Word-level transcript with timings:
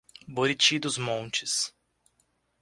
Buriti 0.27 0.79
dos 0.79 0.97
Montes 0.97 1.71